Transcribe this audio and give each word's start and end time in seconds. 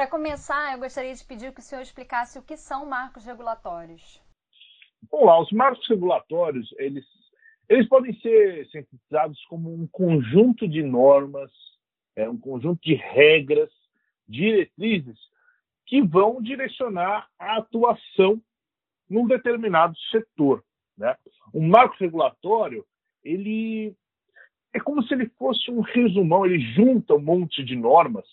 Para 0.00 0.08
começar, 0.08 0.72
eu 0.72 0.78
gostaria 0.78 1.12
de 1.12 1.22
pedir 1.22 1.52
que 1.52 1.60
o 1.60 1.62
senhor 1.62 1.82
explicasse 1.82 2.38
o 2.38 2.42
que 2.42 2.56
são 2.56 2.86
marcos 2.86 3.26
regulatórios. 3.26 4.18
Bom, 5.10 5.26
lá, 5.26 5.38
os 5.38 5.52
marcos 5.52 5.86
regulatórios, 5.86 6.74
eles, 6.78 7.04
eles 7.68 7.86
podem 7.86 8.18
ser 8.18 8.66
sintetizados 8.70 9.44
como 9.44 9.70
um 9.70 9.86
conjunto 9.86 10.66
de 10.66 10.82
normas, 10.82 11.52
é, 12.16 12.26
um 12.26 12.38
conjunto 12.38 12.80
de 12.80 12.94
regras, 12.94 13.68
diretrizes 14.26 15.18
que 15.84 16.00
vão 16.00 16.40
direcionar 16.40 17.28
a 17.38 17.58
atuação 17.58 18.40
num 19.06 19.26
determinado 19.26 19.94
setor. 20.10 20.64
Né? 20.96 21.14
Um 21.52 21.68
marco 21.68 21.96
regulatório, 22.00 22.86
ele 23.22 23.94
é 24.72 24.80
como 24.80 25.02
se 25.02 25.12
ele 25.12 25.30
fosse 25.38 25.70
um 25.70 25.82
resumão, 25.82 26.46
ele 26.46 26.58
junta 26.72 27.12
um 27.12 27.20
monte 27.20 27.62
de 27.62 27.76
normas 27.76 28.24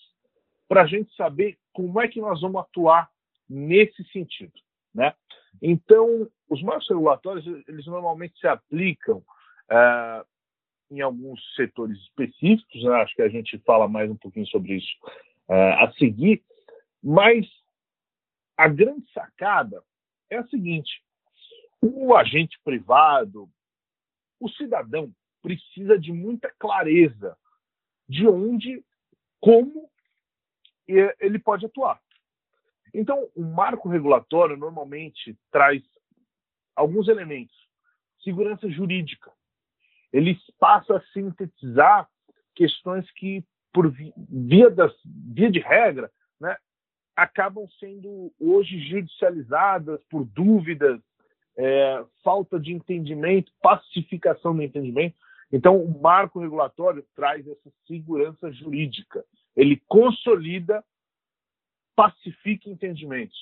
para 0.68 0.82
a 0.82 0.86
gente 0.86 1.14
saber 1.16 1.58
como 1.72 2.00
é 2.00 2.06
que 2.06 2.20
nós 2.20 2.40
vamos 2.40 2.60
atuar 2.60 3.10
nesse 3.48 4.04
sentido. 4.12 4.52
Né? 4.94 5.14
Então, 5.62 6.28
os 6.48 6.62
marcos 6.62 6.88
regulatórios, 6.88 7.46
eles 7.66 7.86
normalmente 7.86 8.38
se 8.38 8.46
aplicam 8.46 9.18
uh, 9.18 10.26
em 10.90 11.00
alguns 11.00 11.40
setores 11.54 11.98
específicos, 11.98 12.82
né? 12.84 12.94
acho 12.96 13.14
que 13.14 13.22
a 13.22 13.28
gente 13.28 13.58
fala 13.58 13.88
mais 13.88 14.10
um 14.10 14.16
pouquinho 14.16 14.46
sobre 14.46 14.74
isso 14.74 14.92
uh, 15.48 15.84
a 15.84 15.92
seguir, 15.98 16.42
mas 17.02 17.46
a 18.56 18.68
grande 18.68 19.10
sacada 19.12 19.82
é 20.30 20.36
a 20.36 20.46
seguinte: 20.48 21.02
o 21.80 22.14
agente 22.14 22.58
privado, 22.64 23.48
o 24.40 24.48
cidadão, 24.50 25.12
precisa 25.40 25.98
de 25.98 26.12
muita 26.12 26.52
clareza 26.58 27.36
de 28.08 28.26
onde, 28.26 28.82
como 29.40 29.87
ele 31.20 31.38
pode 31.38 31.66
atuar. 31.66 32.00
Então, 32.94 33.28
o 33.34 33.42
marco 33.44 33.88
regulatório 33.88 34.56
normalmente 34.56 35.38
traz 35.50 35.82
alguns 36.74 37.08
elementos. 37.08 37.54
Segurança 38.22 38.68
jurídica. 38.68 39.30
Ele 40.12 40.38
passa 40.58 40.96
a 40.96 41.02
sintetizar 41.12 42.08
questões 42.54 43.10
que, 43.12 43.44
por 43.72 43.90
via, 43.90 44.70
das, 44.70 44.92
via 45.04 45.50
de 45.50 45.60
regra, 45.60 46.10
né, 46.40 46.56
acabam 47.14 47.68
sendo 47.78 48.32
hoje 48.40 48.78
judicializadas 48.88 50.00
por 50.08 50.24
dúvidas, 50.24 51.00
é, 51.56 52.04
falta 52.22 52.58
de 52.58 52.72
entendimento, 52.72 53.52
pacificação 53.60 54.54
do 54.54 54.62
entendimento. 54.62 55.16
Então, 55.52 55.76
o 55.82 56.00
marco 56.00 56.40
regulatório 56.40 57.04
traz 57.14 57.46
essa 57.46 57.70
segurança 57.86 58.50
jurídica. 58.52 59.24
Ele 59.58 59.82
consolida, 59.88 60.84
pacifica 61.96 62.70
entendimentos. 62.70 63.36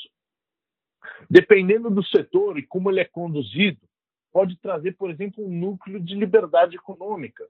Dependendo 1.28 1.90
do 1.90 2.02
setor 2.06 2.58
e 2.58 2.62
como 2.62 2.90
ele 2.90 3.00
é 3.00 3.04
conduzido, 3.04 3.86
pode 4.32 4.56
trazer, 4.56 4.96
por 4.96 5.10
exemplo, 5.10 5.46
um 5.46 5.50
núcleo 5.50 6.00
de 6.00 6.14
liberdade 6.14 6.74
econômica. 6.74 7.46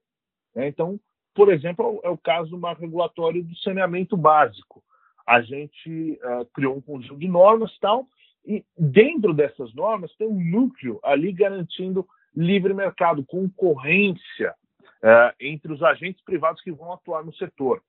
Né? 0.52 0.66
Então, 0.66 0.98
por 1.32 1.52
exemplo, 1.52 2.00
é 2.02 2.08
o 2.08 2.18
caso 2.18 2.50
do 2.50 2.58
marco 2.58 2.82
regulatório 2.82 3.44
do 3.44 3.56
saneamento 3.58 4.16
básico. 4.16 4.82
A 5.24 5.40
gente 5.40 6.18
uh, 6.24 6.44
criou 6.52 6.76
um 6.76 6.80
conjunto 6.80 7.20
de 7.20 7.28
normas 7.28 7.70
tal, 7.78 8.08
e 8.44 8.64
dentro 8.76 9.32
dessas 9.32 9.72
normas 9.74 10.12
tem 10.16 10.26
um 10.26 10.40
núcleo 10.40 10.98
ali 11.04 11.32
garantindo 11.32 12.04
livre 12.34 12.74
mercado, 12.74 13.24
concorrência 13.24 14.54
uh, 15.02 15.34
entre 15.38 15.72
os 15.72 15.82
agentes 15.84 16.22
privados 16.24 16.60
que 16.62 16.72
vão 16.72 16.92
atuar 16.92 17.24
no 17.24 17.34
setor. 17.34 17.80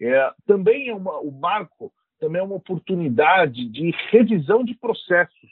É, 0.00 0.32
também 0.46 0.88
é 0.88 0.94
uma, 0.94 1.18
o 1.18 1.30
marco 1.30 1.92
também 2.18 2.40
é 2.40 2.44
uma 2.44 2.56
oportunidade 2.56 3.64
de 3.68 3.90
revisão 4.10 4.64
de 4.64 4.74
processos. 4.74 5.50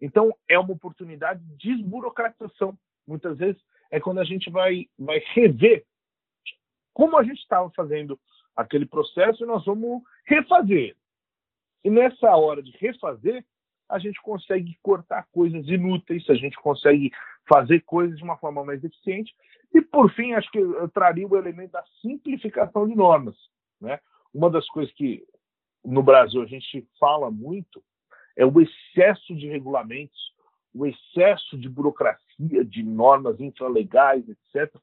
Então, 0.00 0.32
é 0.48 0.58
uma 0.58 0.72
oportunidade 0.72 1.40
de 1.40 1.74
desburocratização. 1.74 2.78
Muitas 3.06 3.36
vezes 3.36 3.60
é 3.90 3.98
quando 3.98 4.20
a 4.20 4.24
gente 4.24 4.50
vai, 4.50 4.86
vai 4.98 5.18
rever 5.34 5.84
como 6.92 7.16
a 7.16 7.22
gente 7.22 7.38
estava 7.38 7.70
fazendo 7.70 8.18
aquele 8.56 8.84
processo 8.84 9.44
e 9.44 9.46
nós 9.46 9.64
vamos 9.64 10.02
refazer. 10.24 10.96
E 11.84 11.90
nessa 11.90 12.36
hora 12.36 12.60
de 12.60 12.72
refazer, 12.76 13.44
a 13.88 13.98
gente 13.98 14.20
consegue 14.20 14.76
cortar 14.82 15.26
coisas 15.32 15.66
inúteis, 15.68 16.28
a 16.28 16.34
gente 16.34 16.56
consegue 16.56 17.10
fazer 17.48 17.80
coisas 17.82 18.18
de 18.18 18.24
uma 18.24 18.36
forma 18.36 18.64
mais 18.64 18.82
eficiente. 18.82 19.34
E, 19.72 19.80
por 19.80 20.12
fim, 20.12 20.32
acho 20.32 20.50
que 20.50 20.58
eu 20.58 20.88
traria 20.88 21.26
o 21.26 21.36
elemento 21.36 21.70
da 21.70 21.84
simplificação 22.02 22.86
de 22.88 22.94
normas. 22.94 23.36
Né? 23.80 23.98
Uma 24.32 24.50
das 24.50 24.66
coisas 24.68 24.92
que 24.94 25.24
no 25.84 26.02
Brasil 26.02 26.42
a 26.42 26.46
gente 26.46 26.86
fala 26.98 27.30
muito 27.30 27.82
é 28.36 28.44
o 28.44 28.60
excesso 28.60 29.34
de 29.34 29.48
regulamentos, 29.48 30.32
o 30.74 30.86
excesso 30.86 31.58
de 31.58 31.68
burocracia, 31.68 32.64
de 32.64 32.82
normas 32.82 33.40
infralegais, 33.40 34.24
etc. 34.28 34.74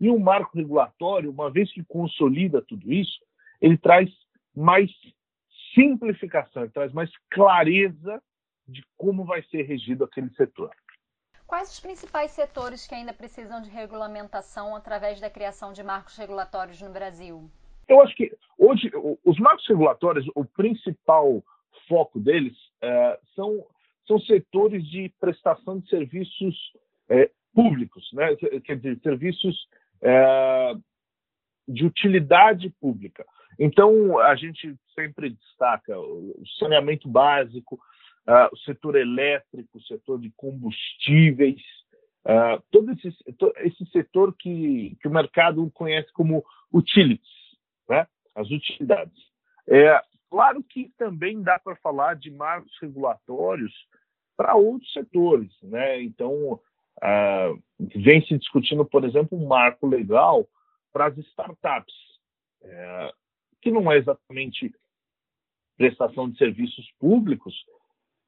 E 0.00 0.10
o 0.10 0.18
marco 0.18 0.56
regulatório, 0.56 1.30
uma 1.30 1.50
vez 1.50 1.72
que 1.72 1.84
consolida 1.84 2.60
tudo 2.62 2.92
isso, 2.92 3.20
ele 3.60 3.78
traz 3.78 4.10
mais 4.54 4.90
simplificação, 5.74 6.62
ele 6.62 6.72
traz 6.72 6.92
mais 6.92 7.10
clareza 7.30 8.22
de 8.66 8.84
como 8.96 9.24
vai 9.24 9.42
ser 9.44 9.62
regido 9.62 10.04
aquele 10.04 10.30
setor. 10.34 10.74
Quais 11.46 11.70
os 11.70 11.78
principais 11.78 12.32
setores 12.32 12.86
que 12.86 12.94
ainda 12.94 13.12
precisam 13.12 13.62
de 13.62 13.70
regulamentação 13.70 14.74
através 14.74 15.20
da 15.20 15.30
criação 15.30 15.72
de 15.72 15.82
marcos 15.82 16.16
regulatórios 16.16 16.80
no 16.82 16.92
Brasil? 16.92 17.48
Eu 17.88 18.00
acho 18.00 18.14
que 18.16 18.32
hoje 18.58 18.90
os 19.24 19.38
marcos 19.38 19.66
regulatórios, 19.66 20.26
o 20.34 20.44
principal 20.44 21.42
foco 21.88 22.18
deles 22.18 22.56
é, 22.80 23.18
são, 23.34 23.64
são 24.06 24.18
setores 24.20 24.84
de 24.88 25.12
prestação 25.20 25.78
de 25.78 25.88
serviços 25.88 26.72
é, 27.08 27.30
públicos, 27.54 28.08
né? 28.12 28.34
quer 28.64 28.76
dizer, 28.76 28.98
serviços 29.00 29.68
é, 30.02 30.74
de 31.68 31.84
utilidade 31.84 32.70
pública. 32.80 33.24
Então, 33.58 34.18
a 34.18 34.34
gente 34.34 34.76
sempre 34.94 35.30
destaca 35.30 35.98
o 35.98 36.42
saneamento 36.58 37.08
básico, 37.08 37.76
uh, 38.26 38.52
o 38.52 38.56
setor 38.58 38.96
elétrico, 38.96 39.78
o 39.78 39.82
setor 39.82 40.20
de 40.20 40.30
combustíveis, 40.36 41.60
uh, 42.24 42.62
todo 42.70 42.92
esse, 42.92 43.08
esse 43.58 43.86
setor 43.90 44.34
que, 44.38 44.96
que 45.00 45.08
o 45.08 45.10
mercado 45.10 45.70
conhece 45.72 46.12
como 46.12 46.44
utilities, 46.72 47.45
né? 47.88 48.06
as 48.34 48.50
utilidades. 48.50 49.16
É, 49.68 50.00
claro 50.30 50.62
que 50.62 50.90
também 50.98 51.42
dá 51.42 51.58
para 51.58 51.76
falar 51.76 52.16
de 52.16 52.30
marcos 52.30 52.72
regulatórios 52.80 53.72
para 54.36 54.54
outros 54.54 54.92
setores. 54.92 55.50
Né? 55.62 56.02
Então, 56.02 56.52
uh, 56.52 57.62
vem 57.78 58.24
se 58.26 58.38
discutindo, 58.38 58.84
por 58.84 59.04
exemplo, 59.04 59.38
um 59.38 59.46
marco 59.46 59.86
legal 59.86 60.46
para 60.92 61.06
as 61.06 61.18
startups, 61.18 61.94
é, 62.62 63.12
que 63.60 63.70
não 63.70 63.92
é 63.92 63.98
exatamente 63.98 64.74
prestação 65.76 66.30
de 66.30 66.38
serviços 66.38 66.90
públicos, 66.98 67.54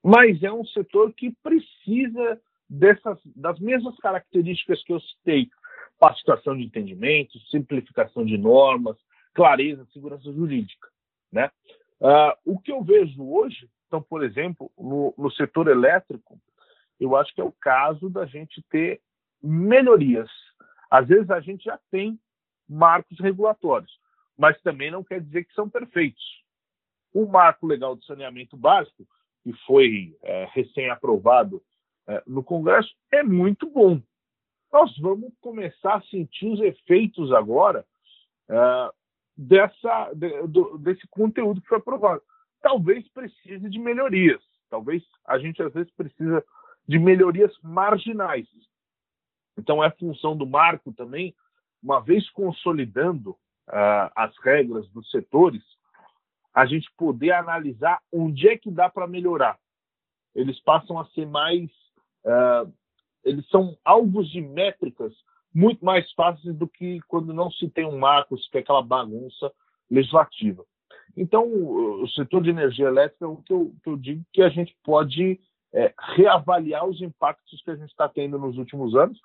mas 0.04 0.42
é 0.42 0.52
um 0.52 0.64
setor 0.66 1.12
que 1.14 1.34
precisa 1.42 2.40
dessas, 2.69 3.19
das 3.34 3.58
mesmas 3.58 3.96
características 3.96 4.84
que 4.84 4.92
eu 4.92 5.00
citei: 5.00 5.48
pacificação 5.98 6.56
de 6.56 6.64
entendimento, 6.64 7.38
simplificação 7.50 8.25
de 8.25 8.36
normas, 8.36 8.98
clareza, 9.38 9.87
segurança 9.93 10.32
jurídica. 10.32 10.88
Né? 11.31 11.49
Uh, 12.00 12.54
o 12.54 12.59
que 12.59 12.72
eu 12.72 12.82
vejo 12.82 13.22
hoje, 13.22 13.71
então, 13.87 14.03
por 14.03 14.25
exemplo, 14.25 14.69
no, 14.76 15.15
no 15.16 15.31
setor 15.31 15.69
elétrico, 15.69 16.41
eu 16.99 17.15
acho 17.15 17.32
que 17.32 17.41
é 17.41 17.44
o 17.44 17.53
caso 17.53 18.10
da 18.10 18.26
gente 18.26 18.60
ter 18.69 19.00
melhorias. 19.41 20.28
Às 20.91 21.06
vezes 21.06 21.31
a 21.31 21.38
gente 21.38 21.66
já 21.66 21.78
tem 21.88 22.19
marcos 22.69 23.21
regulatórios, 23.21 23.96
mas 24.37 24.61
também 24.62 24.90
não 24.90 25.05
quer 25.05 25.20
dizer 25.20 25.44
que 25.44 25.55
são 25.55 25.70
perfeitos. 25.70 26.43
O 27.14 27.25
marco 27.25 27.64
legal 27.64 27.94
de 27.94 28.05
saneamento 28.06 28.56
básico 28.56 29.06
que 29.44 29.52
foi 29.64 30.17
é, 30.20 30.49
recém-aprovado 30.52 31.62
é, 32.08 32.20
no 32.26 32.43
Congresso, 32.43 32.93
é 33.12 33.23
muito 33.23 33.70
bom. 33.70 34.02
Nós 34.73 34.99
vamos 34.99 35.32
começar 35.40 35.94
a 35.94 36.02
sentir 36.02 36.49
os 36.49 36.61
efeitos 36.61 37.32
agora 37.32 37.87
é, 38.50 38.98
dessa, 39.38 40.12
de, 40.14 40.49
do, 40.49 40.76
desse 40.79 41.06
conteúdo 41.06 41.61
que 41.61 41.69
foi 41.69 41.79
aprovado. 41.79 42.20
Talvez 42.61 43.08
precise 43.11 43.70
de 43.70 43.79
melhorias, 43.79 44.43
talvez 44.69 45.05
a 45.25 45.38
gente 45.38 45.62
às 45.62 45.73
vezes 45.73 45.93
precisa 45.93 46.44
de 46.88 46.99
melhorias 46.99 47.56
marginais. 47.62 48.49
Então 49.56 49.82
é 49.82 49.90
função 49.90 50.37
do 50.37 50.44
marco 50.44 50.93
também, 50.93 51.35
uma 51.81 52.00
vez 52.00 52.29
consolidando 52.31 53.31
uh, 53.31 54.11
as 54.17 54.37
regras 54.38 54.88
dos 54.88 55.08
setores, 55.11 55.62
a 56.52 56.67
gente 56.67 56.90
poder 56.96 57.31
analisar 57.31 58.02
onde 58.12 58.49
é 58.49 58.58
que 58.58 58.70
dá 58.70 58.90
para 58.90 59.06
melhorar. 59.06 59.56
Eles 60.35 60.58
passam 60.61 60.99
a 60.99 61.06
ser 61.11 61.26
mais. 61.26 61.70
Uh, 62.25 62.73
eles 63.25 63.49
são 63.49 63.76
alvos 63.85 64.29
de 64.31 64.40
métricas 64.40 65.12
muito 65.55 65.85
mais 65.85 66.11
fáceis 66.12 66.55
do 66.56 66.69
que 66.69 67.00
quando 67.09 67.33
não 67.33 67.50
se 67.50 67.69
tem 67.69 67.87
um 67.87 67.99
marco, 67.99 68.39
se 68.39 68.50
tem 68.50 68.61
aquela 68.61 68.83
bagunça 68.83 69.53
legislativa. 69.91 70.65
Então, 71.17 71.45
o 71.45 72.09
setor 72.11 72.43
de 72.43 72.50
energia 72.50 72.87
elétrica, 72.87 73.27
o 73.27 73.43
que 73.43 73.53
eu, 73.53 73.75
que 73.83 73.91
eu 73.91 73.97
digo 73.97 74.23
que 74.33 74.43
a 74.43 74.49
gente 74.49 74.77
pode 74.85 75.41
é, 75.73 75.93
reavaliar 76.17 76.87
os 76.87 77.00
impactos 77.03 77.61
que 77.62 77.71
a 77.71 77.77
gente 77.77 77.91
está 77.91 78.09
tendo 78.09 78.39
nos 78.39 78.56
últimos 78.56 78.95
anos 78.95 79.19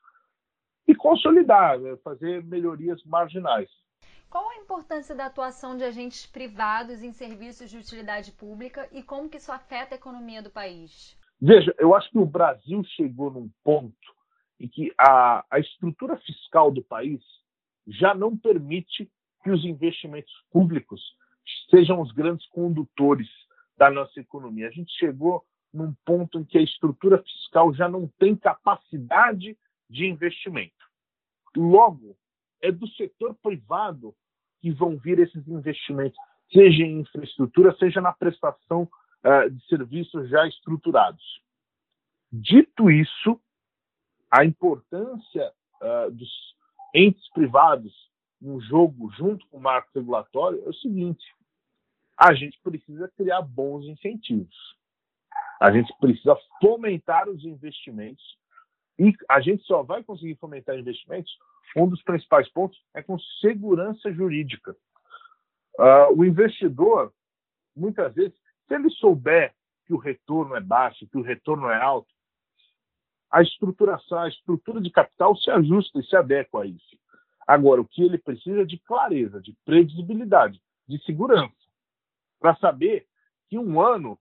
e 0.87 0.95
consolidar, 0.95 1.79
né, 1.79 1.95
fazer 2.03 2.43
melhorias 2.43 3.03
marginais. 3.03 3.69
Qual 4.29 4.49
a 4.49 4.55
importância 4.55 5.15
da 5.15 5.27
atuação 5.27 5.77
de 5.77 5.83
agentes 5.83 6.25
privados 6.25 7.03
em 7.03 7.11
serviços 7.11 7.69
de 7.69 7.77
utilidade 7.77 8.31
pública 8.31 8.89
e 8.91 9.03
como 9.03 9.29
que 9.29 9.37
isso 9.37 9.51
afeta 9.51 9.93
a 9.93 9.97
economia 9.97 10.41
do 10.41 10.49
país? 10.49 11.15
Veja, 11.39 11.73
eu 11.77 11.93
acho 11.93 12.09
que 12.09 12.17
o 12.17 12.25
Brasil 12.25 12.83
chegou 12.95 13.29
num 13.29 13.49
ponto 13.63 13.93
em 14.63 14.67
que 14.69 14.93
a, 14.97 15.45
a 15.51 15.59
estrutura 15.59 16.15
fiscal 16.19 16.71
do 16.71 16.81
país 16.81 17.21
já 17.85 18.15
não 18.15 18.37
permite 18.37 19.11
que 19.43 19.51
os 19.51 19.65
investimentos 19.65 20.33
públicos 20.49 21.01
sejam 21.69 21.99
os 21.99 22.13
grandes 22.13 22.47
condutores 22.47 23.27
da 23.75 23.91
nossa 23.91 24.17
economia. 24.21 24.69
A 24.69 24.71
gente 24.71 24.93
chegou 24.93 25.43
num 25.73 25.93
ponto 26.05 26.39
em 26.39 26.45
que 26.45 26.57
a 26.57 26.61
estrutura 26.61 27.21
fiscal 27.21 27.73
já 27.73 27.89
não 27.89 28.07
tem 28.17 28.37
capacidade 28.37 29.57
de 29.89 30.05
investimento. 30.05 30.73
Logo, 31.57 32.15
é 32.61 32.71
do 32.71 32.87
setor 32.91 33.35
privado 33.43 34.15
que 34.61 34.71
vão 34.71 34.95
vir 34.95 35.19
esses 35.19 35.45
investimentos, 35.45 36.17
seja 36.53 36.83
em 36.83 37.01
infraestrutura, 37.01 37.75
seja 37.75 37.99
na 37.99 38.13
prestação 38.13 38.83
uh, 39.25 39.51
de 39.51 39.67
serviços 39.67 40.29
já 40.29 40.47
estruturados. 40.47 41.41
Dito 42.31 42.89
isso, 42.89 43.41
a 44.33 44.43
importância 44.43 45.53
uh, 45.79 46.09
dos 46.09 46.55
entes 46.91 47.29
privados 47.33 47.93
no 48.41 48.59
jogo 48.61 49.11
junto 49.11 49.45
com 49.47 49.57
o 49.57 49.61
marco 49.61 49.91
regulatório 49.93 50.63
é 50.65 50.69
o 50.69 50.73
seguinte: 50.73 51.23
a 52.17 52.33
gente 52.33 52.59
precisa 52.63 53.07
criar 53.15 53.43
bons 53.43 53.85
incentivos. 53.85 54.75
A 55.61 55.71
gente 55.71 55.93
precisa 55.99 56.35
fomentar 56.59 57.29
os 57.29 57.45
investimentos 57.45 58.25
e 58.97 59.13
a 59.29 59.39
gente 59.39 59.63
só 59.65 59.83
vai 59.83 60.03
conseguir 60.03 60.35
fomentar 60.37 60.79
investimentos. 60.79 61.31
Um 61.77 61.87
dos 61.87 62.01
principais 62.01 62.49
pontos 62.49 62.83
é 62.95 63.03
com 63.03 63.19
segurança 63.39 64.11
jurídica. 64.11 64.75
Uh, 65.77 66.17
o 66.17 66.25
investidor, 66.25 67.13
muitas 67.75 68.11
vezes, 68.15 68.33
se 68.67 68.73
ele 68.73 68.89
souber 68.89 69.53
que 69.85 69.93
o 69.93 69.97
retorno 69.97 70.55
é 70.55 70.59
baixo, 70.59 71.07
que 71.07 71.17
o 71.17 71.21
retorno 71.21 71.69
é 71.69 71.79
alto, 71.79 72.11
a 73.33 73.41
estruturação, 73.41 74.19
a 74.19 74.27
estrutura 74.27 74.79
de 74.79 74.91
capital 74.91 75.35
se 75.35 75.49
ajusta 75.49 75.99
e 75.99 76.05
se 76.05 76.15
adequa 76.15 76.61
a 76.61 76.67
isso. 76.67 76.95
Agora, 77.47 77.81
o 77.81 77.87
que 77.87 78.03
ele 78.03 78.19
precisa 78.19 78.61
é 78.61 78.65
de 78.65 78.77
clareza, 78.77 79.41
de 79.41 79.57
previsibilidade, 79.65 80.61
de 80.87 81.03
segurança, 81.03 81.51
para 82.39 82.55
saber 82.57 83.07
que 83.49 83.57
um 83.57 83.81
ano 83.81 84.19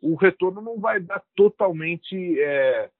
o 0.00 0.14
retorno 0.14 0.60
não 0.60 0.78
vai 0.78 1.00
dar 1.00 1.20
totalmente 1.34 2.40
é, 2.40 2.90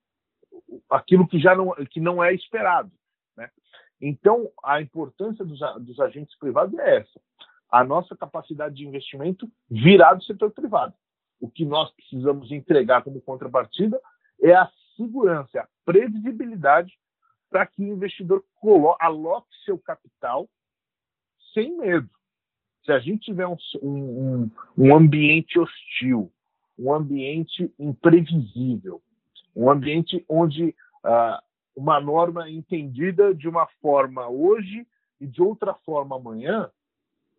aquilo 0.91 1.29
que 1.29 1.39
já 1.39 1.55
não, 1.55 1.71
que 1.89 2.01
não 2.01 2.23
é 2.23 2.35
esperado. 2.35 2.91
Né? 3.37 3.49
Então, 4.01 4.51
a 4.61 4.83
importância 4.83 5.45
dos, 5.45 5.61
dos 5.81 6.01
agentes 6.01 6.37
privados 6.37 6.77
é 6.81 6.97
essa. 6.97 7.21
A 7.71 7.85
nossa 7.85 8.17
capacidade 8.17 8.75
de 8.75 8.89
investimento 8.89 9.49
virá 9.71 10.15
do 10.15 10.25
setor 10.25 10.51
privado. 10.51 10.95
O 11.41 11.49
que 11.49 11.65
nós 11.65 11.93
precisamos 11.93 12.51
entregar 12.51 13.05
como 13.05 13.21
contrapartida 13.21 14.01
é 14.43 14.53
a 14.53 14.69
segurança, 14.97 15.61
a 15.61 15.69
previsibilidade 15.85 16.93
para 17.51 17.67
que 17.67 17.83
o 17.83 17.87
investidor 17.87 18.45
aloque 19.01 19.49
seu 19.65 19.79
capital 19.79 20.49
sem 21.53 21.77
medo. 21.77 22.11
Se 22.85 22.93
a 22.93 22.99
gente 22.99 23.27
tiver 23.27 23.47
um, 23.47 23.57
um, 23.83 24.51
um 24.77 24.95
ambiente 24.95 25.59
hostil, 25.59 26.31
um 26.79 26.93
ambiente 26.93 27.73
imprevisível, 27.79 29.01
um 29.55 29.71
ambiente 29.71 30.25
onde 30.29 30.75
uh, 31.05 31.41
uma 31.77 32.01
norma 32.01 32.47
é 32.47 32.51
entendida 32.51 33.35
de 33.35 33.49
uma 33.49 33.67
forma 33.81 34.29
hoje 34.29 34.87
e 35.21 35.27
de 35.27 35.41
outra 35.41 35.75
forma 35.75 36.17
amanhã, 36.17 36.71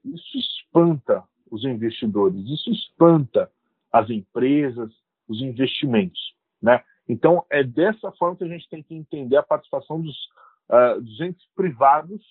isso 0.04 0.38
espanta 0.38 1.24
os 1.50 1.64
investidores, 1.64 2.44
isso 2.48 2.72
espanta 2.72 3.52
as 3.92 4.10
empresas, 4.10 4.92
os 5.28 5.42
investimentos. 5.42 6.36
Né? 6.62 6.84
Então, 7.08 7.46
é 7.50 7.64
dessa 7.64 8.12
forma 8.14 8.36
que 8.36 8.44
a 8.44 8.48
gente 8.48 8.68
tem 8.70 8.82
que 8.82 8.96
entender 8.96 9.38
a 9.38 9.44
participação 9.44 10.02
dos, 10.02 10.16
uh, 10.70 11.02
dos 11.02 11.22
entes 11.22 11.46
privados 11.56 12.22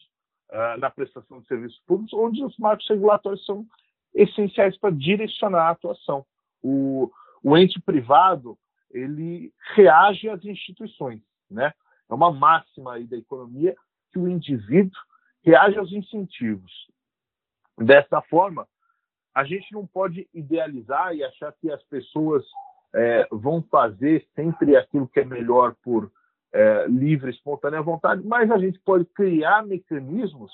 uh, 0.51 0.79
na 0.79 0.91
prestação 0.91 1.41
de 1.41 1.47
serviços 1.47 1.81
públicos, 1.87 2.13
onde 2.13 2.45
os 2.45 2.57
marcos 2.59 2.89
regulatórios 2.89 3.45
são 3.47 3.67
essenciais 4.15 4.77
para 4.79 4.91
direcionar 4.91 5.69
a 5.69 5.71
atuação. 5.71 6.27
O, 6.63 7.11
o 7.43 7.57
ente 7.57 7.81
privado 7.81 8.59
ele 8.91 9.53
reage 9.75 10.29
às 10.29 10.45
instituições, 10.45 11.21
né? 11.51 11.73
É 12.09 12.15
uma 12.15 12.33
máxima 12.33 12.95
aí 12.95 13.07
da 13.07 13.17
economia 13.17 13.75
que 14.13 14.19
o 14.19 14.29
indivíduo 14.29 14.99
reage 15.43 15.79
aos 15.79 15.93
incentivos. 15.93 16.89
Dessa 17.77 18.23
forma, 18.23 18.69
a 19.35 19.45
gente 19.45 19.73
não 19.73 19.85
pode 19.85 20.29
idealizar 20.33 21.15
e 21.15 21.25
achar 21.25 21.53
que 21.53 21.71
as 21.71 21.83
pessoas 21.85 22.45
é, 22.95 23.27
vão 23.31 23.63
fazer 23.63 24.27
sempre 24.35 24.77
aquilo 24.77 25.09
que 25.09 25.21
é 25.21 25.25
melhor 25.25 25.75
por 25.83 26.11
é, 26.53 26.87
livre, 26.87 27.31
espontânea 27.31 27.83
vontade, 27.83 28.25
mas 28.25 28.51
a 28.51 28.59
gente 28.59 28.79
pode 28.79 29.05
criar 29.07 29.67
mecanismos 29.67 30.53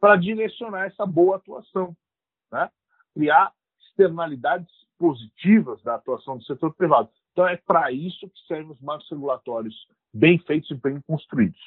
para 0.00 0.16
direcionar 0.16 0.86
essa 0.86 1.04
boa 1.04 1.36
atuação, 1.36 1.94
né? 2.50 2.70
criar 3.14 3.52
externalidades 3.78 4.72
positivas 4.98 5.82
da 5.82 5.96
atuação 5.96 6.38
do 6.38 6.44
setor 6.44 6.74
privado. 6.74 7.10
Então, 7.32 7.46
é 7.46 7.56
para 7.56 7.92
isso 7.92 8.28
que 8.28 8.46
servem 8.46 8.72
os 8.72 8.80
marcos 8.80 9.08
regulatórios 9.10 9.74
bem 10.12 10.38
feitos 10.38 10.70
e 10.70 10.74
bem 10.74 11.00
construídos. 11.06 11.60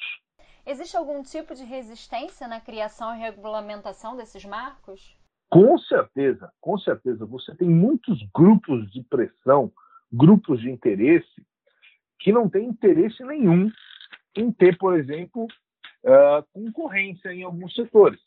Existe 0.66 0.96
algum 0.96 1.22
tipo 1.22 1.54
de 1.54 1.64
resistência 1.64 2.48
na 2.48 2.60
criação 2.60 3.14
e 3.14 3.18
regulamentação 3.20 4.16
desses 4.16 4.44
marcos? 4.44 5.16
Com 5.48 5.78
certeza, 5.78 6.52
com 6.60 6.76
certeza. 6.78 7.24
Você 7.24 7.54
tem 7.54 7.68
muitos 7.68 8.18
grupos 8.34 8.90
de 8.90 9.02
pressão 9.04 9.70
grupos 10.12 10.60
de 10.60 10.70
interesse 10.70 11.46
que 12.18 12.32
não 12.32 12.48
têm 12.48 12.68
interesse 12.68 13.22
nenhum 13.24 13.70
em 14.36 14.52
ter, 14.52 14.76
por 14.78 14.98
exemplo, 14.98 15.44
uh, 15.44 16.42
concorrência 16.52 17.32
em 17.32 17.42
alguns 17.42 17.74
setores. 17.74 18.20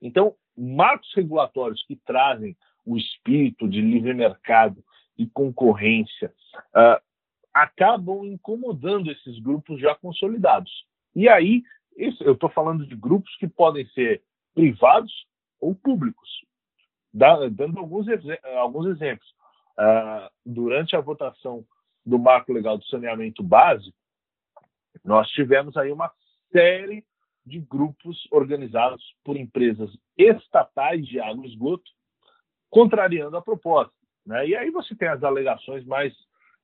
Então, 0.00 0.34
marcos 0.56 1.12
regulatórios 1.14 1.82
que 1.86 1.96
trazem 1.96 2.56
o 2.84 2.96
espírito 2.96 3.68
de 3.68 3.80
livre 3.80 4.14
mercado 4.14 4.82
e 5.18 5.26
concorrência 5.26 6.32
uh, 6.74 7.00
acabam 7.52 8.24
incomodando 8.24 9.10
esses 9.10 9.38
grupos 9.38 9.80
já 9.80 9.94
consolidados. 9.94 10.70
E 11.14 11.28
aí, 11.28 11.62
isso, 11.96 12.22
eu 12.22 12.34
estou 12.34 12.50
falando 12.50 12.86
de 12.86 12.94
grupos 12.94 13.34
que 13.36 13.48
podem 13.48 13.86
ser 13.88 14.22
privados 14.54 15.12
ou 15.58 15.74
públicos. 15.74 16.28
dando 17.12 17.78
alguns, 17.78 18.06
alguns 18.58 18.86
exemplos. 18.86 19.34
Uh, 19.78 20.30
durante 20.44 20.96
a 20.96 21.00
votação 21.00 21.64
do 22.04 22.18
marco 22.18 22.52
legal 22.52 22.78
do 22.78 22.84
saneamento 22.86 23.42
básico, 23.42 23.96
nós 25.04 25.28
tivemos 25.30 25.76
aí 25.76 25.92
uma 25.92 26.10
série 26.52 27.04
de 27.44 27.60
grupos 27.60 28.26
organizados 28.30 29.04
por 29.24 29.36
empresas 29.36 29.90
estatais 30.16 31.06
de 31.06 31.20
água 31.20 31.46
e 31.46 31.48
esgoto 31.48 31.90
contrariando 32.70 33.36
a 33.36 33.42
proposta. 33.42 33.92
Né? 34.26 34.48
E 34.48 34.56
aí 34.56 34.70
você 34.70 34.94
tem 34.94 35.08
as 35.08 35.22
alegações 35.22 35.84
mais 35.84 36.12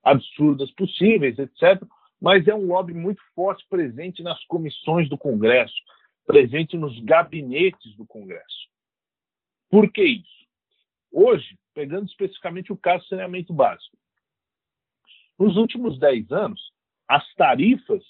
absurdas 0.03 0.71
possíveis, 0.73 1.39
etc. 1.39 1.83
Mas 2.21 2.47
é 2.49 2.55
um 2.55 2.67
lobby 2.67 2.93
muito 2.93 3.23
forte 3.35 3.65
presente 3.69 4.23
nas 4.23 4.43
comissões 4.47 5.09
do 5.09 5.17
Congresso, 5.17 5.75
presente 6.27 6.77
nos 6.77 6.99
gabinetes 7.01 7.97
do 7.97 8.07
Congresso. 8.07 8.69
Por 9.71 9.91
que 9.91 10.03
isso? 10.03 10.47
Hoje, 11.11 11.59
pegando 11.75 12.07
especificamente 12.07 12.73
o 12.73 12.77
caso 12.77 13.05
do 13.05 13.09
saneamento 13.09 13.53
básico. 13.53 13.97
Nos 15.39 15.57
últimos 15.57 15.99
10 15.99 16.31
anos, 16.31 16.73
as 17.09 17.35
tarifas 17.35 18.05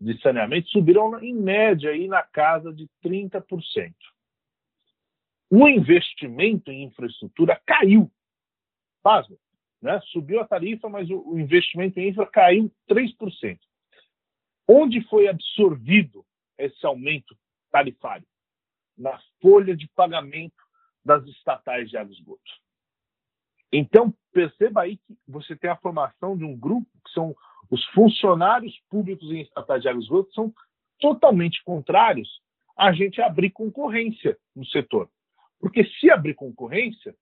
de 0.00 0.20
saneamento 0.20 0.68
subiram 0.68 1.22
em 1.22 1.34
média 1.34 1.90
aí 1.90 2.06
na 2.06 2.22
casa 2.22 2.72
de 2.72 2.88
30%. 3.04 3.94
O 5.50 5.66
investimento 5.68 6.70
em 6.70 6.84
infraestrutura 6.84 7.60
caiu. 7.66 8.10
Pasma, 9.02 9.36
né? 9.80 10.00
Subiu 10.12 10.40
a 10.40 10.46
tarifa, 10.46 10.88
mas 10.88 11.08
o 11.10 11.38
investimento 11.38 11.98
em 11.98 12.08
infra 12.08 12.26
caiu 12.26 12.70
3%. 12.88 13.58
Onde 14.66 15.00
foi 15.08 15.28
absorvido 15.28 16.24
esse 16.58 16.84
aumento 16.84 17.36
tarifário? 17.70 18.26
Na 18.96 19.18
folha 19.40 19.74
de 19.74 19.88
pagamento 19.88 20.62
das 21.04 21.24
estatais 21.26 21.88
de 21.88 21.96
água 21.96 22.12
e 22.12 22.16
esgoto. 22.16 22.52
Então, 23.72 24.14
perceba 24.32 24.82
aí 24.82 24.96
que 24.96 25.16
você 25.26 25.54
tem 25.54 25.70
a 25.70 25.76
formação 25.76 26.36
de 26.36 26.44
um 26.44 26.56
grupo 26.56 26.86
que 27.04 27.12
são 27.12 27.34
os 27.70 27.84
funcionários 27.86 28.78
públicos 28.88 29.30
em 29.30 29.42
estatais 29.42 29.82
de 29.82 29.88
água 29.88 30.00
esgoto 30.00 30.32
são 30.32 30.52
totalmente 30.98 31.62
contrários 31.64 32.28
a 32.76 32.92
gente 32.92 33.20
abrir 33.20 33.50
concorrência 33.50 34.38
no 34.54 34.64
setor. 34.66 35.10
Porque 35.60 35.84
se 35.84 36.10
abrir 36.10 36.34
concorrência, 36.34 37.14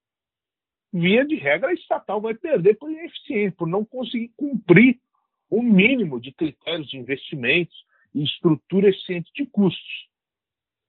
via 0.93 1.25
de 1.25 1.37
regra, 1.37 1.71
a 1.71 1.75
estatal 1.75 2.21
vai 2.21 2.35
perder 2.35 2.75
por 2.75 2.91
ineficiência, 2.91 3.57
por 3.57 3.67
não 3.67 3.85
conseguir 3.85 4.33
cumprir 4.37 5.01
o 5.49 5.63
mínimo 5.63 6.21
de 6.21 6.33
critérios 6.33 6.89
de 6.89 6.99
investimentos 6.99 7.77
e 8.15 8.23
estrutura 8.23 8.89
eficiente 8.89 9.31
de 9.35 9.47
custos. 9.47 10.09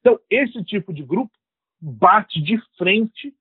Então, 0.01 0.19
esse 0.29 0.63
tipo 0.63 0.93
de 0.93 1.03
grupo 1.03 1.31
bate 1.79 2.41
de 2.41 2.57
frente 2.77 3.33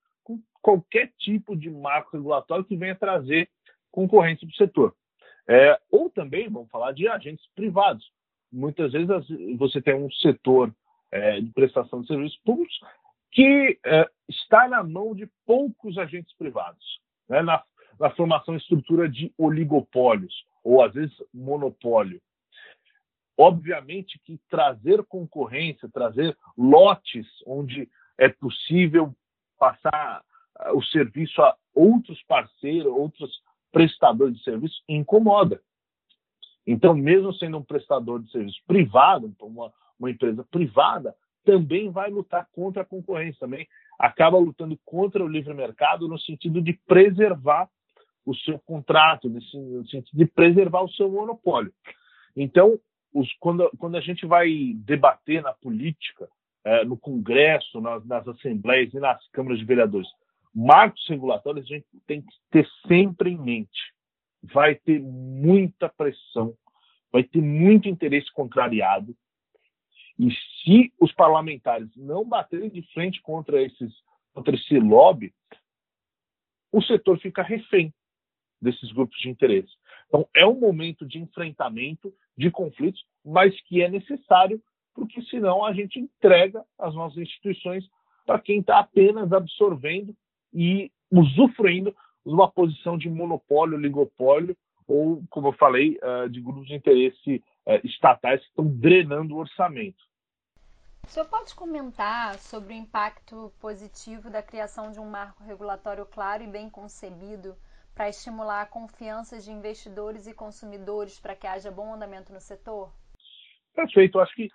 qualquer 0.66 1.12
tipo 1.16 1.56
de 1.56 1.70
marco 1.70 2.16
regulatório 2.16 2.64
que 2.64 2.76
venha 2.76 2.96
trazer 2.96 3.49
concorrência 3.88 4.44
para 4.44 4.52
o 4.52 4.56
setor. 4.56 4.96
É, 5.49 5.80
ou 5.92 6.11
também, 6.11 6.49
vamos 6.49 6.68
falar 6.70 6.90
de 6.90 7.06
agentes 7.06 7.46
privados. 7.54 8.11
Muitas 8.50 8.90
vezes 8.90 9.08
você 9.56 9.80
tem 9.80 9.94
um 9.94 10.11
setor 10.11 10.75
é, 11.12 11.40
de 11.40 11.52
prestação 11.52 12.00
de 12.00 12.08
serviços 12.08 12.37
públicos 12.38 12.80
que 13.30 13.78
é, 13.87 14.11
está 14.28 14.66
na 14.66 14.82
mão 14.82 15.14
de 15.14 15.30
poucos 15.46 15.96
agentes 15.99 16.35
privados, 16.37 17.00
né, 17.28 17.42
na, 17.42 17.62
na 18.00 18.11
formação 18.11 18.54
e 18.54 18.56
estrutura 18.56 19.08
de 19.08 19.32
oligopólios, 19.38 20.35
ou 20.64 20.82
às 20.82 20.92
vezes 20.92 21.14
monopólio. 21.32 22.20
Obviamente 23.38 24.18
que 24.25 24.40
trazer 24.50 25.04
concorrência, 25.04 25.88
trazer 25.92 26.37
lotes 26.58 27.26
onde 27.46 27.88
é 28.18 28.28
possível 28.28 29.14
passar 29.61 30.25
o 30.72 30.82
serviço 30.84 31.40
a 31.42 31.54
outros 31.75 32.22
parceiros, 32.25 32.86
outros 32.86 33.30
prestadores 33.72 34.36
de 34.36 34.42
serviço, 34.42 34.82
incomoda. 34.88 35.60
Então, 36.66 36.94
mesmo 36.94 37.32
sendo 37.34 37.58
um 37.58 37.62
prestador 37.62 38.22
de 38.22 38.30
serviço 38.30 38.60
privado, 38.66 39.32
uma, 39.40 39.72
uma 39.98 40.10
empresa 40.10 40.44
privada, 40.50 41.14
também 41.44 41.90
vai 41.90 42.10
lutar 42.10 42.48
contra 42.52 42.82
a 42.82 42.86
concorrência, 42.86 43.38
também 43.38 43.68
acaba 43.98 44.36
lutando 44.36 44.78
contra 44.84 45.22
o 45.25 45.28
livre 45.28 45.54
mercado 45.54 46.08
no 46.08 46.18
sentido 46.18 46.60
de 46.60 46.72
preservar 46.86 47.68
o 48.25 48.34
seu 48.34 48.58
contrato, 48.58 49.28
no 49.28 49.40
sentido 49.86 50.18
de 50.18 50.26
preservar 50.26 50.82
o 50.82 50.90
seu 50.90 51.08
monopólio. 51.08 51.72
Então, 52.36 52.78
os, 53.14 53.32
quando, 53.38 53.70
quando 53.78 53.96
a 53.96 54.00
gente 54.00 54.26
vai 54.26 54.75
debater 54.75 55.40
na 55.40 55.52
política, 55.52 56.28
é, 56.64 56.84
no 56.84 56.96
Congresso, 56.96 57.80
nas, 57.80 58.04
nas, 58.04 58.26
assembleias 58.26 58.92
e 58.92 58.98
nas 58.98 59.25
câmaras 59.28 59.60
de 59.60 59.64
vereadores, 59.64 60.08
marcos 60.56 61.06
regulatórios, 61.06 61.66
a 61.66 61.68
gente 61.68 61.86
tem 62.06 62.22
que 62.22 62.34
ter 62.50 62.66
sempre 62.88 63.30
em 63.30 63.38
mente. 63.38 63.92
Vai 64.42 64.75
ter 64.75 64.98
muita 64.98 65.86
pressão, 65.90 66.56
vai 67.12 67.22
ter 67.22 67.42
muito 67.42 67.88
interesse 67.88 68.32
contrariado, 68.32 69.14
e 70.18 70.30
se 70.32 70.90
os 70.98 71.12
parlamentares 71.12 71.90
não 71.94 72.25
baterem 72.25 72.70
de 72.70 72.80
frente 72.94 73.20
contra, 73.20 73.60
esses, 73.60 73.92
contra 74.32 74.54
esse 74.54 74.78
lobby, 74.78 75.34
o 76.72 76.80
setor 76.80 77.18
fica 77.20 77.42
refém 77.42 77.92
desses 78.60 78.90
grupos 78.92 79.18
de 79.20 79.28
interesse. 79.28 79.72
Então, 80.08 80.26
é 80.34 80.46
um 80.46 80.58
momento 80.58 81.04
de 81.04 81.18
enfrentamento, 81.18 82.14
de 82.36 82.50
conflitos, 82.50 83.04
mas 83.22 83.60
que 83.62 83.82
é 83.82 83.90
necessário, 83.90 84.58
porque 84.94 85.20
senão 85.25 85.62
a 85.62 85.75
gente 85.75 85.98
entrega 85.98 86.64
as 86.78 86.94
nossas 86.94 87.18
instituições 87.18 87.86
para 88.25 88.40
quem 88.40 88.60
está 88.60 88.78
apenas 88.78 89.30
absorvendo 89.32 90.16
e 90.56 90.90
usufruindo 91.12 91.94
de 92.25 92.32
uma 92.32 92.50
posição 92.50 92.96
de 92.96 93.10
monopólio, 93.10 93.76
oligopólio, 93.76 94.56
ou, 94.88 95.22
como 95.28 95.48
eu 95.48 95.52
falei, 95.52 95.98
eh, 96.00 96.28
de 96.28 96.40
grupos 96.40 96.66
de 96.66 96.75
interesse 96.75 97.44
eh, 97.66 97.80
estatais 97.84 98.40
que 98.40 98.48
estão 98.48 98.66
drenando 98.66 99.34
o 99.34 99.38
orçamento. 99.38 100.02
O 101.04 101.08
senhor 101.08 101.28
pode 101.28 101.54
comentar 101.54 102.34
sobre 102.38 102.72
o 102.72 102.76
impacto 102.76 103.52
positivo 103.60 104.30
da 104.30 104.42
criação 104.42 104.90
de 104.90 104.98
um 104.98 105.08
marco 105.08 105.44
regulatório 105.44 106.06
claro 106.06 106.42
e 106.42 106.46
bem 106.46 106.70
concebido 106.70 107.54
para 107.94 108.08
estimular 108.08 108.62
a 108.62 108.66
confiança 108.66 109.38
de 109.38 109.50
investidores 109.50 110.26
e 110.26 110.34
consumidores 110.34 111.20
para 111.20 111.36
que 111.36 111.46
haja 111.46 111.70
bom 111.70 111.94
andamento 111.94 112.32
no 112.32 112.40
setor? 112.40 112.92
Perfeito. 113.75 114.18
Eu 114.18 114.22
acho 114.22 114.34
que 114.34 114.48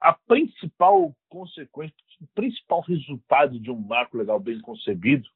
a 0.00 0.12
principal 0.12 1.14
consequência, 1.28 1.96
o 2.20 2.26
principal 2.34 2.80
resultado 2.80 3.58
de 3.58 3.70
um 3.70 3.78
marco 3.78 4.16
legal 4.16 4.40
bem 4.40 4.60
concebido 4.60 5.28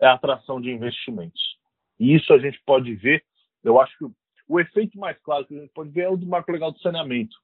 é 0.00 0.06
a 0.06 0.14
atração 0.14 0.60
de 0.60 0.70
investimentos. 0.70 1.58
E 1.98 2.14
isso 2.14 2.32
a 2.32 2.38
gente 2.38 2.60
pode 2.64 2.94
ver, 2.94 3.24
eu 3.64 3.80
acho 3.80 3.96
que 3.98 4.04
o 4.48 4.60
efeito 4.60 4.98
mais 4.98 5.18
claro 5.18 5.46
que 5.46 5.56
a 5.56 5.60
gente 5.60 5.72
pode 5.72 5.90
ver 5.90 6.02
é 6.02 6.08
o 6.08 6.16
do 6.16 6.26
marco 6.26 6.52
legal 6.52 6.72
do 6.72 6.80
saneamento 6.80 7.36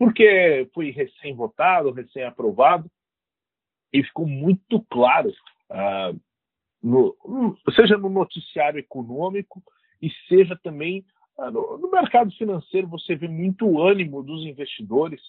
porque 0.00 0.66
foi 0.72 0.88
recém-votado, 0.92 1.90
recém-aprovado, 1.90 2.90
e 3.92 4.02
ficou 4.02 4.26
muito 4.26 4.80
claro, 4.88 5.30
ah, 5.68 6.14
no, 6.82 7.14
seja 7.74 7.98
no 7.98 8.08
noticiário 8.08 8.80
econômico 8.80 9.62
e 10.00 10.10
seja 10.26 10.58
também 10.62 11.04
ah, 11.36 11.50
no, 11.50 11.76
no, 11.76 11.90
mercado 11.90 12.32
financeiro, 12.32 12.88
você 12.88 13.14
vê 13.14 13.28
muito 13.28 13.78
ânimo 13.78 14.22
dos 14.22 14.46
investidores, 14.46 15.20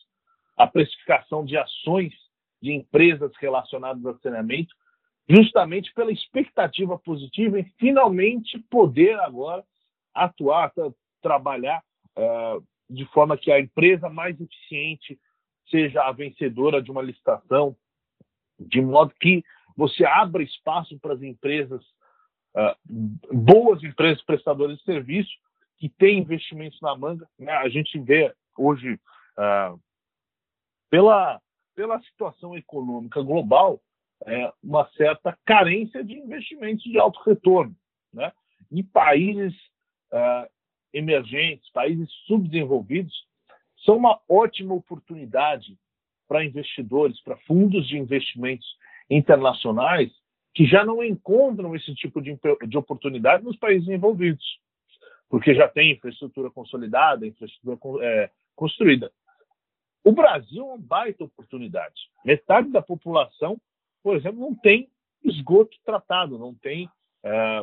a 0.56 0.66
precificação 0.66 1.44
de 1.44 1.58
ações 1.58 2.14
de 2.62 2.72
empresas 2.72 3.34
relacionadas 3.42 4.06
a 4.06 4.18
saneamento, 4.20 4.74
justamente 5.30 5.94
pela 5.94 6.12
expectativa 6.12 6.98
positiva 6.98 7.60
em 7.60 7.66
finalmente 7.78 8.60
poder 8.70 9.20
agora 9.20 9.64
atuar, 10.14 10.72
trabalhar 11.22 11.82
uh, 12.18 12.64
de 12.90 13.06
forma 13.08 13.38
que 13.38 13.52
a 13.52 13.60
empresa 13.60 14.10
mais 14.10 14.40
eficiente 14.40 15.20
seja 15.70 16.04
a 16.04 16.12
vencedora 16.12 16.82
de 16.82 16.92
uma 16.92 17.02
licitação, 17.02 17.76
de 18.60 18.82
modo 18.82 19.14
que 19.20 19.44
você 19.76 20.04
abra 20.06 20.44
espaço 20.44 21.00
para 21.00 21.14
as 21.14 21.22
empresas, 21.22 21.82
uh, 22.56 22.76
boas 23.32 23.82
empresas 23.84 24.22
prestadoras 24.24 24.78
de 24.78 24.84
serviço, 24.84 25.32
que 25.78 25.90
têm 25.90 26.20
investimentos 26.20 26.80
na 26.82 26.96
manga. 26.96 27.28
Né? 27.40 27.52
A 27.54 27.70
gente 27.70 27.98
vê 28.00 28.34
hoje, 28.58 29.00
uh, 29.38 29.80
pela, 30.90 31.42
pela 31.74 32.02
situação 32.02 32.56
econômica 32.56 33.22
global, 33.22 33.82
é, 34.26 34.52
uma 34.64 34.88
certa 34.92 35.38
carência 35.46 36.04
de 36.04 36.14
investimentos 36.14 36.84
de 36.84 37.00
alto 37.00 37.20
retorno. 37.24 37.76
Né? 38.14 38.32
E 38.72 38.84
países 38.84 39.54
uh, 40.12 40.50
emergentes, 40.94 41.70
países 41.72 42.10
subdesenvolvidos, 42.28 43.14
são 43.86 43.98
uma 43.98 44.20
ótima 44.30 44.74
oportunidade 44.74 45.78
para 46.28 46.46
investidores, 46.46 47.22
para 47.22 47.38
fundos 47.38 47.88
de 47.88 47.98
investimentos 47.98 48.68
internacionais 49.10 50.12
que 50.54 50.66
já 50.66 50.86
não 50.86 51.04
encontram 51.04 51.76
esse 51.76 51.94
tipo 51.96 52.22
de, 52.22 52.38
de 52.68 52.78
oportunidade 52.78 53.44
nos 53.44 53.58
países 53.58 53.88
envolvidos, 53.88 54.46
porque 55.30 55.56
já 55.56 55.68
tem 55.68 55.94
infraestrutura 55.94 56.50
consolidada, 56.52 57.26
infraestrutura 57.26 57.78
é, 58.06 58.30
construída. 58.56 59.12
O 60.04 60.12
Brasil 60.12 60.64
é 60.64 60.66
uma 60.66 60.78
baita 60.78 61.24
oportunidade. 61.24 62.10
Metade 62.26 62.70
da 62.70 62.82
população, 62.82 63.60
por 64.04 64.16
exemplo, 64.16 64.40
não 64.40 64.56
tem 64.56 64.90
esgoto 65.24 65.78
tratado, 65.86 66.38
não 66.38 66.54
tem, 66.54 66.90
é, 67.24 67.60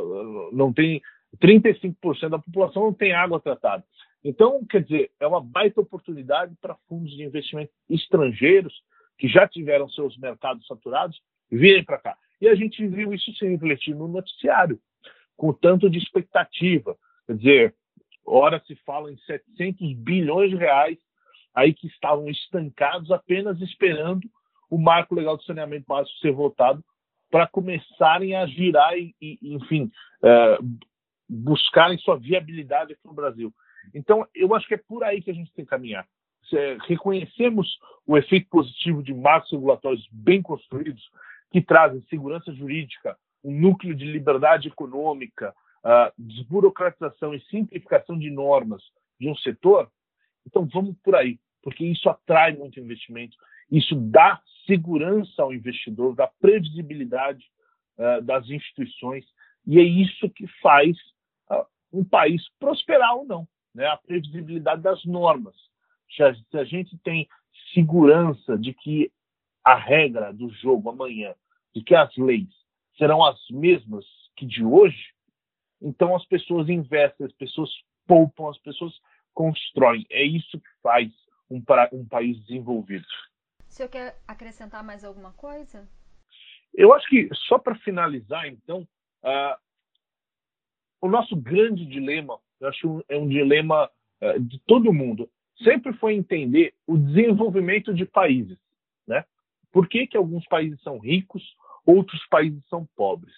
não 0.53 0.73
tem 0.73 1.03
35% 1.37 2.29
da 2.29 2.39
população 2.39 2.85
não 2.85 2.95
tem 2.95 3.13
água 3.13 3.41
tratada. 3.41 3.85
Então, 4.25 4.65
quer 4.65 4.83
dizer, 4.83 5.11
é 5.21 5.27
uma 5.27 5.41
baita 5.41 5.81
oportunidade 5.81 6.55
para 6.61 6.77
fundos 6.89 7.11
de 7.13 7.23
investimento 7.23 7.73
estrangeiros 7.89 8.83
que 9.17 9.29
já 9.29 9.47
tiveram 9.47 9.89
seus 9.89 10.17
mercados 10.19 10.67
saturados 10.67 11.21
virem 11.51 11.85
para 11.85 11.99
cá. 11.99 12.17
E 12.41 12.49
a 12.49 12.55
gente 12.55 12.87
viu 12.87 13.13
isso 13.13 13.33
se 13.35 13.47
refletir 13.47 13.95
no 13.95 14.09
noticiário, 14.09 14.79
com 15.37 15.53
tanto 15.53 15.91
de 15.91 15.99
expectativa. 15.99 16.97
Quer 17.27 17.37
dizer, 17.37 17.75
ora 18.25 18.63
se 18.67 18.75
fala 18.77 19.13
em 19.13 19.19
700 19.19 19.95
bilhões 19.95 20.51
de 20.51 20.57
reais 20.57 20.99
aí 21.55 21.75
que 21.75 21.89
estavam 21.89 22.29
estancados 22.29 23.11
apenas 23.11 23.61
esperando 23.61 24.29
o 24.71 24.79
marco 24.79 25.15
legal 25.15 25.37
de 25.37 25.45
saneamento 25.45 25.87
básico 25.87 26.19
ser 26.19 26.33
votado 26.33 26.85
para 27.31 27.47
começarem 27.47 28.35
a 28.35 28.47
girar 28.47 28.97
e, 28.97 29.15
e 29.21 29.39
enfim, 29.55 29.91
é, 30.23 30.59
buscarem 31.29 31.99
sua 31.99 32.17
viabilidade 32.17 32.93
aqui 32.93 33.07
no 33.07 33.13
Brasil. 33.13 33.53
Então, 33.95 34.27
eu 34.35 34.55
acho 34.55 34.67
que 34.67 34.75
é 34.75 34.79
por 34.79 35.05
aí 35.05 35.21
que 35.21 35.31
a 35.31 35.35
gente 35.35 35.53
tem 35.53 35.65
que 35.65 35.71
caminhar. 35.71 36.07
Se 36.49 36.79
reconhecemos 36.87 37.79
o 38.07 38.17
efeito 38.17 38.49
positivo 38.49 39.03
de 39.03 39.13
marcos 39.13 39.51
regulatórios 39.51 40.07
bem 40.11 40.41
construídos, 40.41 41.11
que 41.51 41.61
trazem 41.61 42.03
segurança 42.09 42.53
jurídica, 42.53 43.17
um 43.45 43.53
núcleo 43.53 43.95
de 43.95 44.05
liberdade 44.05 44.69
econômica, 44.69 45.55
desburocratização 46.17 47.35
e 47.35 47.41
simplificação 47.43 48.19
de 48.19 48.31
normas 48.31 48.83
de 49.21 49.29
um 49.29 49.37
setor, 49.37 49.91
então 50.47 50.67
vamos 50.73 50.97
por 51.03 51.15
aí, 51.15 51.39
porque 51.63 51.85
isso 51.85 52.09
atrai 52.09 52.53
muito 52.53 52.81
investimento, 52.81 53.37
isso 53.71 53.95
dá 53.95 54.41
segurança 54.67 55.43
ao 55.43 55.53
investidor, 55.53 56.15
dá 56.15 56.27
previsibilidade 56.41 57.45
uh, 57.99 58.23
das 58.23 58.49
instituições, 58.49 59.25
e 59.67 59.79
é 59.79 59.83
isso 59.83 60.29
que 60.31 60.47
faz 60.61 60.97
um 61.93 62.05
país 62.05 62.43
prosperar 62.59 63.17
ou 63.17 63.25
não, 63.25 63.49
né? 63.75 63.87
a 63.87 63.97
previsibilidade 63.97 64.83
das 64.83 65.05
normas. 65.05 65.55
Se 66.15 66.23
a 66.57 66.65
gente 66.65 66.97
tem 66.99 67.29
segurança 67.75 68.57
de 68.57 68.73
que 68.73 69.11
a 69.65 69.75
regra 69.75 70.33
do 70.33 70.49
jogo 70.51 70.91
amanhã 70.91 71.35
de 71.75 71.83
que 71.83 71.95
as 71.95 72.15
leis 72.17 72.49
serão 72.97 73.25
as 73.25 73.39
mesmas 73.51 74.05
que 74.37 74.47
de 74.47 74.65
hoje, 74.65 75.13
então 75.81 76.17
as 76.17 76.25
pessoas 76.25 76.69
investem, 76.69 77.27
as 77.27 77.33
pessoas 77.33 77.71
poupam, 78.07 78.49
as 78.49 78.59
pessoas 78.59 78.93
constroem. 79.35 80.07
É 80.11 80.25
isso 80.25 80.59
que 80.59 80.69
faz 80.83 81.13
um, 81.51 81.63
um 81.93 82.05
país 82.07 82.41
desenvolvido. 82.45 83.07
Senhor 83.79 83.91
quer 83.91 84.17
acrescentar 84.27 84.83
mais 84.83 85.05
alguma 85.05 85.33
coisa? 85.35 85.89
Eu 86.75 86.93
acho 86.93 87.09
que, 87.09 87.29
só 87.47 87.59
para 87.59 87.77
finalizar, 87.77 88.49
então, 88.49 88.81
uh, 89.23 89.57
o 91.01 91.09
nosso 91.09 91.37
grande 91.37 91.87
dilema, 91.87 92.41
eu 92.61 92.69
acho 92.69 93.05
é 93.09 93.17
um 93.17 93.29
dilema 93.29 93.89
uh, 94.21 94.41
de 94.41 94.59
todo 94.67 94.93
mundo, 94.93 95.31
sempre 95.63 95.93
foi 95.93 96.15
entender 96.15 96.75
o 96.89 96.97
desenvolvimento 96.99 97.95
de 97.95 98.05
países. 98.05 98.59
Né? 99.07 99.25
Por 99.71 99.89
que, 99.89 100.09
que 100.09 100.17
alguns 100.17 100.45
países 100.47 100.83
são 100.83 100.99
ricos, 100.99 101.57
outros 101.87 102.27
países 102.27 102.67
são 102.69 102.85
pobres? 102.97 103.35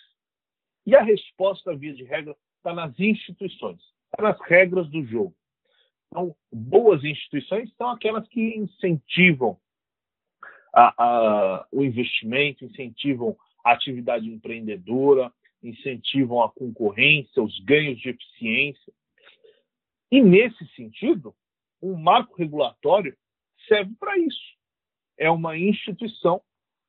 E 0.87 0.97
a 0.97 1.03
resposta, 1.03 1.77
via 1.77 1.93
de 1.93 2.05
regra, 2.05 2.35
está 2.57 2.73
nas 2.73 2.99
instituições, 2.99 3.81
está 4.07 4.23
nas 4.23 4.41
regras 4.49 4.89
do 4.89 5.05
jogo. 5.05 5.35
Então, 6.07 6.35
boas 6.51 7.05
instituições 7.05 7.71
são 7.77 7.91
aquelas 7.91 8.27
que 8.29 8.57
incentivam 8.57 9.61
a, 10.73 10.95
a, 10.97 11.67
o 11.71 11.83
investimento, 11.85 12.65
incentivam 12.65 13.37
a 13.65 13.73
atividade 13.73 14.29
empreendedora, 14.29 15.33
incentivam 15.63 16.43
a 16.43 16.51
concorrência, 16.51 17.43
os 17.43 17.59
ganhos 17.61 18.01
de 18.01 18.11
eficiência. 18.11 18.93
E, 20.11 20.23
nesse 20.23 20.67
sentido, 20.75 21.35
um 21.83 21.95
marco 21.97 22.37
regulatório 22.37 23.17
serve 23.69 23.95
para 23.99 24.19
isso. 24.19 24.59
É 25.19 25.31
uma 25.31 25.57
instituição 25.57 26.41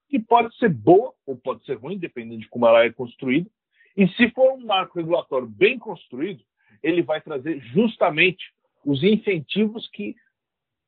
que 0.09 0.19
pode 0.19 0.55
ser 0.57 0.69
boa 0.69 1.13
ou 1.25 1.37
pode 1.37 1.63
ser 1.65 1.75
ruim, 1.75 1.97
dependendo 1.97 2.41
de 2.41 2.49
como 2.49 2.65
ela 2.65 2.83
é 2.83 2.91
construída. 2.91 3.49
E 3.95 4.07
se 4.09 4.29
for 4.31 4.53
um 4.53 4.65
marco 4.65 4.97
regulatório 4.97 5.47
bem 5.47 5.77
construído, 5.77 6.43
ele 6.81 7.01
vai 7.01 7.21
trazer 7.21 7.59
justamente 7.59 8.53
os 8.85 9.03
incentivos 9.03 9.87
que 9.89 10.15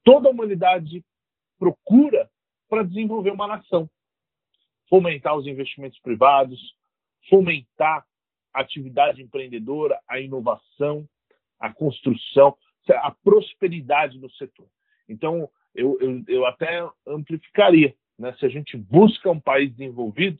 toda 0.04 0.28
a 0.28 0.32
humanidade 0.32 1.04
procura 1.60 2.30
para 2.74 2.82
desenvolver 2.82 3.30
uma 3.30 3.46
nação. 3.46 3.88
Fomentar 4.89 5.38
os 5.38 5.46
investimentos 5.46 6.00
privados, 6.00 6.60
fomentar 7.30 8.03
a 8.51 8.62
atividade 8.62 9.22
empreendedora, 9.22 10.00
a 10.08 10.20
inovação, 10.20 11.08
a 11.60 11.72
construção, 11.72 12.58
a 12.89 13.12
prosperidade 13.12 14.18
do 14.18 14.27
setor. 14.32 14.65
Então, 15.08 15.48
eu, 15.75 16.00
eu, 16.01 16.24
eu 16.27 16.46
até 16.48 16.84
amplificaria. 17.06 17.96
Né? 18.18 18.36
Se 18.39 18.46
a 18.48 18.50
gente 18.50 18.75
busca 18.75 19.30
um 19.30 19.39
país 19.39 19.70
desenvolvido, 19.75 20.39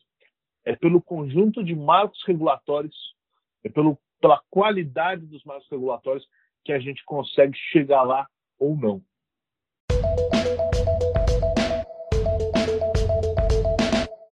é 0.66 0.76
pelo 0.76 1.04
conjunto 1.04 1.64
de 1.64 1.76
marcos 1.76 2.24
regulatórios, 2.26 3.16
é 3.64 3.70
pelo, 3.70 3.96
pela 4.20 4.42
qualidade 4.50 5.28
dos 5.28 5.44
marcos 5.44 5.70
regulatórios 5.70 6.28
que 6.66 6.74
a 6.74 6.80
gente 6.80 7.06
consegue 7.06 7.56
chegar 7.56 8.02
lá 8.02 8.28
ou 8.58 8.76
não. 8.76 9.04